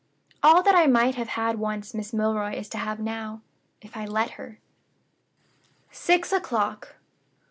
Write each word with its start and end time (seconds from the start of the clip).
All 0.41 0.63
that 0.63 0.73
I 0.73 0.87
might 0.87 1.13
have 1.13 1.27
had 1.27 1.59
once 1.59 1.93
Miss 1.93 2.11
Milroy 2.11 2.53
is 2.55 2.67
to 2.69 2.79
have 2.79 2.99
now 2.99 3.41
if 3.83 3.95
I 3.95 4.07
let 4.07 4.31
her." 4.31 4.57
"Six 5.91 6.33
o'clock. 6.33 6.95